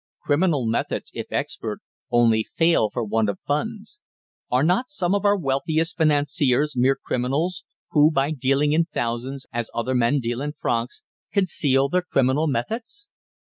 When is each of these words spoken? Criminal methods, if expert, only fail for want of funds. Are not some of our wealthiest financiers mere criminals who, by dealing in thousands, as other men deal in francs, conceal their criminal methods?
Criminal 0.23 0.65
methods, 0.65 1.11
if 1.13 1.31
expert, 1.31 1.79
only 2.09 2.43
fail 2.57 2.89
for 2.89 3.03
want 3.03 3.29
of 3.29 3.37
funds. 3.45 4.01
Are 4.49 4.63
not 4.63 4.89
some 4.89 5.13
of 5.13 5.25
our 5.25 5.37
wealthiest 5.37 5.95
financiers 5.95 6.73
mere 6.75 6.95
criminals 6.95 7.63
who, 7.91 8.09
by 8.09 8.31
dealing 8.31 8.73
in 8.73 8.85
thousands, 8.85 9.45
as 9.53 9.69
other 9.75 9.93
men 9.93 10.19
deal 10.19 10.41
in 10.41 10.53
francs, 10.53 11.03
conceal 11.31 11.87
their 11.87 12.01
criminal 12.01 12.47
methods? 12.47 13.09